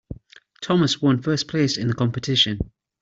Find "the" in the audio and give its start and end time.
1.87-1.93